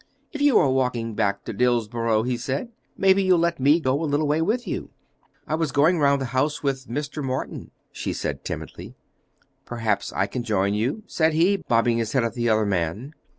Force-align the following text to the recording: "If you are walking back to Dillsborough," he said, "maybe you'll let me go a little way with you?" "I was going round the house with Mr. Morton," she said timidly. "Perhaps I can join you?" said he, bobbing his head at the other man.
"If 0.31 0.41
you 0.41 0.57
are 0.57 0.67
walking 0.71 1.13
back 1.13 1.45
to 1.45 1.53
Dillsborough," 1.53 2.23
he 2.23 2.35
said, 2.35 2.69
"maybe 2.97 3.21
you'll 3.21 3.37
let 3.37 3.59
me 3.59 3.79
go 3.79 4.01
a 4.03 4.09
little 4.09 4.25
way 4.27 4.41
with 4.41 4.65
you?" 4.67 4.89
"I 5.45 5.53
was 5.53 5.71
going 5.71 5.99
round 5.99 6.19
the 6.19 6.25
house 6.33 6.63
with 6.63 6.87
Mr. 6.87 7.23
Morton," 7.23 7.69
she 7.91 8.11
said 8.11 8.43
timidly. 8.43 8.95
"Perhaps 9.63 10.11
I 10.13 10.25
can 10.25 10.41
join 10.41 10.73
you?" 10.73 11.03
said 11.05 11.33
he, 11.33 11.57
bobbing 11.57 11.99
his 11.99 12.13
head 12.13 12.23
at 12.23 12.33
the 12.33 12.49
other 12.49 12.65
man. 12.65 13.13